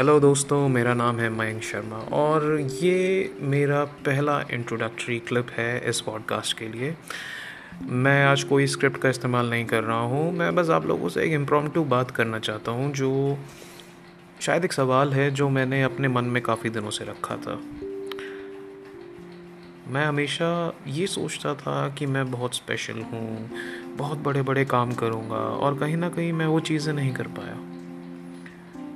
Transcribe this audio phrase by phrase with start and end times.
[0.00, 6.00] Hello दोस्तों, मेरा नाम है मयंक शर्मा और ये मेरा पहला इंट्रोडक्टरी क्लिप है इस
[6.00, 6.94] पॉडकास्ट के लिए।
[7.82, 11.24] मैं आज कोई स्क्रिप्ट का इस्तेमाल नहीं कर रहा हूँ। मैं बस आप लोगों से
[11.24, 13.38] एक इम्प्रॉम्प्टू बात करना चाहता हूँ, जो
[14.40, 17.60] शायद एक सवाल है जो मैंने अपने मन में काफ़ी दिनों से रखा था।
[19.88, 20.50] मैं हमेशा
[20.86, 23.50] ये सोचता था कि मैं बहुत स्पेशल हूँ,
[23.96, 27.58] बहुत बड़े बड़े काम करूँगा और कहीं ना कहीं मैं वो चीज़ें नहीं कर पाया।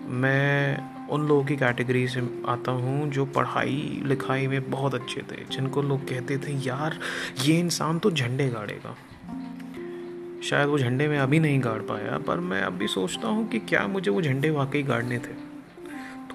[0.06, 5.44] मैं उन लोगों की कैटेगरी से आता हूँ जो पढ़ाई, लिखाई में बहुत अच्छे थे,
[5.50, 6.98] जिनको लोग कहते थे, यार,
[7.44, 8.96] ये इंसान तो झंडे गाड़ेगा।
[10.42, 13.86] शायद वो झंडे में अभी नहीं गाड़ पाया, पर मैं अभी सोचता हूँ कि क्या
[13.86, 15.34] मुझे वो झंडे वाकई गाड़ने थे।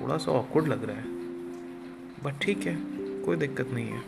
[0.02, 1.04] थोड़ा सा ऑकवर्ड लग रहा है
[2.24, 2.78] बट ठीक है,
[3.26, 4.02] कोई दिक्कत नहीं है।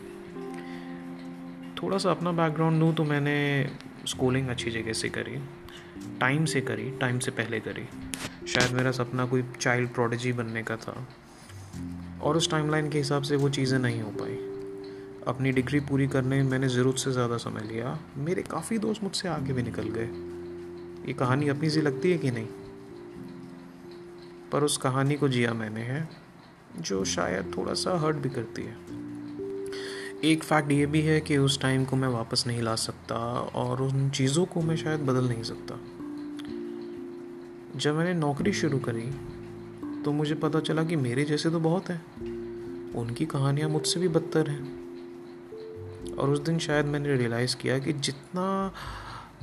[1.82, 3.66] थोड़ा सा अपना बैकग्राउंड लूँ तो मैंने
[4.06, 5.38] स्कूलिंग अच्छी जगह से करी।
[6.20, 7.88] टाइम से करी, टाइम से पहले करी।
[8.46, 11.08] शायद मेरा सपना कोई चाइल्ड प्रोडजी बनने का था।
[12.22, 14.48] और उस टाइमलाइन के हिसाब से वो चीज़ें नहीं हो पाई।
[15.26, 19.28] अपनी डिग्री पूरी करने में मैंने ज़रूरत से ज़्यादा समय लिया। मेरे काफ़ी दोस्त मुझसे
[19.28, 20.06] आगे भी निकल गए।
[21.08, 22.46] ये कहानी अपनी सी लगती है कि नहीं?
[24.52, 26.08] पर उस कहानी को जिया मैंने है,
[26.80, 28.76] जो शायद थोड़ा सा हर्ट भी करती है।
[30.24, 33.16] एक फैक्ट ये भी है कि उस टाइम को मैं वापस नहीं ला सकता
[33.54, 35.80] और उन चीज़ों को मैं शायद बदल नहीं सकता।
[37.78, 39.10] जब मैंने नौकरी शुरू करी
[40.02, 42.04] तो मुझे पता चला कि मेरे जैसे तो बहुत हैं।
[42.92, 44.62] उनकी कहानियाँ मुझसे भी बदतर हैं।
[46.14, 48.72] और उस दिन शायद मैंने रियलाइज़ किया कि जितना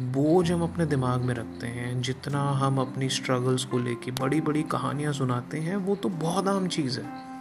[0.01, 4.63] बोझ हम अपने दिमाग में रखते हैं, जितना हम अपनी स्ट्रगल्स को लेके बड़ी बड़ी
[4.63, 7.38] कहानियाँ सुनाते हैं, वो तो बहुत आम चीज़ है।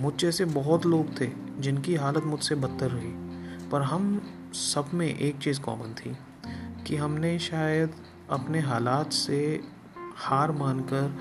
[0.00, 3.12] मुझ जैसे बहुत लोग थे जिनकी हालत मुझसे बदतर रही।
[3.68, 4.22] पर हम
[4.54, 6.16] सब में एक चीज़ कॉमन थी
[6.86, 7.90] कि हमने शायद
[8.30, 9.60] अपने हालात से
[10.16, 11.18] हार मानकर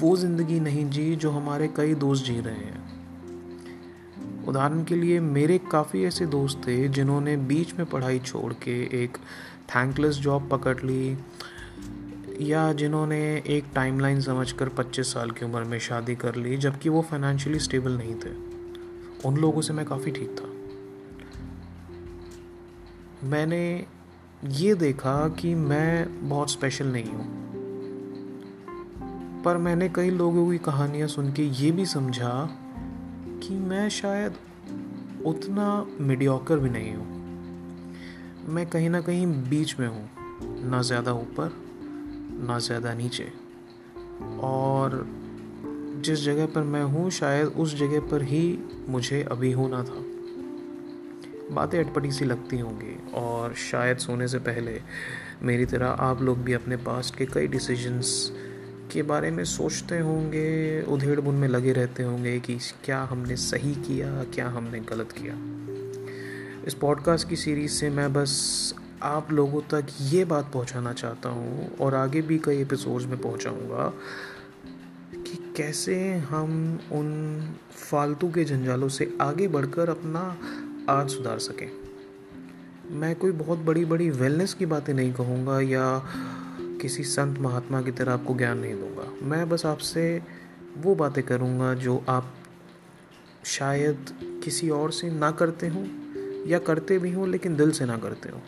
[0.00, 2.82] वो ज़िंदगी नहीं जी जो हमारे कई दोस्त जी रहे हैं।
[4.46, 9.18] उदाहरण के लिए, मेरे काफ़ी ऐसे दोस्त थे जिन्होंने बीच में पढ़ाई छोड़ के एक
[9.68, 11.18] थैंकलेस जॉब पकड़ ली
[12.40, 17.02] या जिन्होंने एक टाइमलाइन समझकर 25 साल की उम्र में शादी कर ली, जबकि वो
[17.02, 18.30] फाइनेंशियली स्टेबल नहीं थे।
[19.28, 20.50] उन लोगों से मैं काफ़ी ठीक था।
[23.28, 23.86] मैंने
[24.46, 27.44] ये देखा कि मैं बहुत स्पेशल नहीं हूँ।
[29.42, 32.48] पर मैंने कई लोगों की कहानियाँ सुन के ये भी समझा
[33.42, 34.34] कि मैं शायद
[35.26, 37.14] उतना मीडियोकर भी नहीं हूँ।
[38.48, 40.10] मैं कहीं ना कहीं बीच में हूँ,
[40.70, 41.73] ना ज़्यादा ऊपर
[42.38, 43.32] ना ज़्यादा नीचे।
[44.40, 45.06] और
[46.04, 48.58] जिस जगह पर मैं हूँ, शायद उस जगह पर ही
[48.88, 50.04] मुझे अभी होना था।
[51.54, 54.80] बातें अटपटी सी लगती होंगी, और शायद सोने से पहले
[55.42, 58.32] मेरी तरह आप लोग भी अपने पास्ट के कई डिसीजंस
[58.92, 63.74] के बारे में सोचते होंगे, उधेड़ बुन में लगे रहते होंगे कि क्या हमने सही
[63.74, 65.34] किया, क्या हमने गलत किया।
[66.66, 68.74] इस पॉडकास्ट की सीरीज़ से मैं बस
[69.04, 73.92] आप लोगों तक ये बात पहुंचाना चाहता हूँ और आगे भी कई एपिसोड्स में पहुंचाऊँगा
[75.14, 77.08] कि कैसे हम उन
[77.70, 80.38] फालतू के जंजालों से आगे बढ़कर अपना
[80.88, 81.70] आज सुधार सकें।
[82.90, 86.02] मैं कोई बहुत बड़ी बड़ी वेलनेस की बातें नहीं कहूँगा या
[86.80, 90.22] किसी संत महात्मा की तरह आपको ज्ञान नहीं दूँगा। मैं बस आपसे
[90.78, 92.34] वो बातें करूँगा जो आप
[93.44, 95.86] शायद किसी और से ना करते हों
[96.46, 98.42] या करते भी हों, लेकिन दिल से ना करते हो।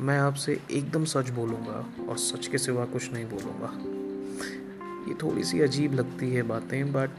[0.00, 3.78] मैं आपसे एकदम सच बोलूँगा और सच के सिवा कुछ नहीं बोलूँगा।
[5.08, 7.10] ये थोड़ी सी अजीब लगती है बातें बट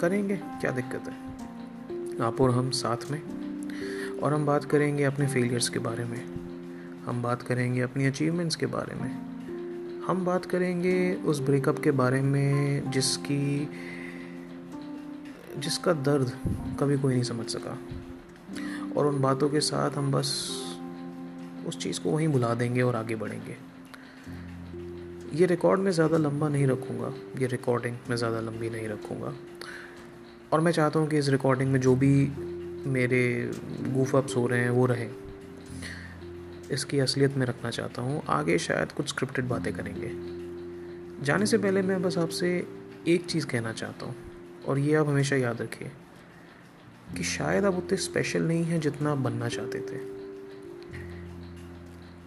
[0.00, 1.26] करेंगे, क्या दिक्कत है?
[2.26, 3.22] आप और हम साथ में?
[4.18, 6.24] और हम बात करेंगे अपने फेलियर्स के बारे में।
[7.06, 9.10] हम बात करेंगे अपनी अचीवमेंट्स के बारे में।
[10.06, 13.68] हम बात करेंगे उस ब्रेकअप के बारे में जिसकी,
[15.58, 16.32] जिसका दर्द
[16.80, 17.78] कभी कोई नहीं समझ सका।
[18.96, 20.62] और उन बातों के साथ हम बस
[21.66, 23.56] उस चीज़ को वहीं भुला देंगे और आगे बढ़ेंगे।
[25.32, 29.32] ये रिकॉर्ड मैं ज़्यादा लंबा नहीं रखूँगा। ये रिकॉर्डिंग मैं ज़्यादा लंबी नहीं रखूँगा।
[30.52, 32.12] और मैं चाहता हूँ कि इस रिकॉर्डिंग में जो भी
[32.88, 33.50] मेरे
[33.94, 35.10] गूफअप्स हो रहे हैं, वो रहें।
[36.70, 40.10] इसकी असलियत में रखना चाहता हूँ। आगे शायद कुछ स्क्रिप्टेड बातें करेंगे।
[41.24, 42.50] जाने से पहले मैं बस आपसे
[43.08, 44.14] एक चीज़ कहना चाहता हूँ,
[44.68, 45.90] और ये आप हमेशा याद रखिए
[47.16, 49.98] कि शायद आप उतने स्पेशल नहीं हैं जितना आप बनना चाहते थे।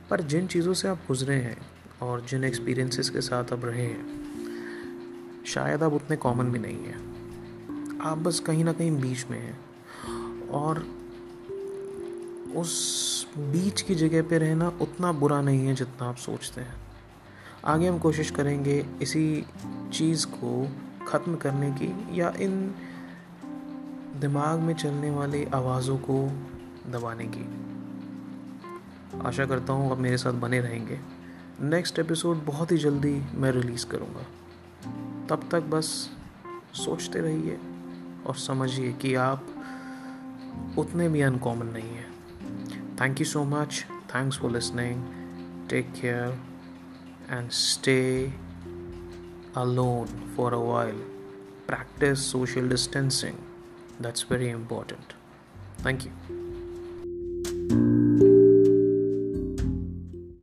[0.10, 1.58] पर जिन चीज़ों से आप गुजरे हैं
[2.02, 8.00] और जिन एक्सपीरियंसेस के साथ आप रहे हैं, शायद आप उतने कॉमन भी नहीं हैं।
[8.02, 9.60] आप बस कहीं ना कहीं बीच में हैं
[10.48, 10.86] और
[12.56, 16.76] उस बीच की जगह पे रहना उतना बुरा नहीं है जितना आप सोचते हैं।
[17.66, 19.46] आगे हम कोशिश करेंगे इसी
[19.94, 20.68] चीज़ को
[21.08, 22.76] ख़त्म करने की या इन
[24.22, 26.28] दिमाग में चलने वाली आवाज़ों को
[26.92, 27.69] दबाने की।
[29.26, 31.00] आशा करता हूँ अब मेरे साथ बने रहेंगे
[31.62, 34.26] नेक्स्ट एपिसोड बहुत ही जल्दी मैं रिलीज़ करूँगा
[35.30, 36.10] तब तक बस
[36.76, 37.58] सोचते रहिए
[38.28, 39.46] और समझिए कि आप
[40.78, 42.12] उतने भी अनकॉमन नहीं हैं
[43.02, 43.86] thank you so much
[44.16, 45.04] thanks for listening
[45.70, 46.40] take care
[47.30, 48.00] and stay
[49.56, 51.02] alone for a while.
[51.68, 53.38] Practice social distancing.
[54.00, 55.14] That's very important.
[55.80, 56.39] Thank you.